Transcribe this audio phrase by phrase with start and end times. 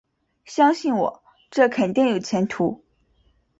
[0.45, 1.21] 相信我，
[1.51, 2.83] 这肯定有前途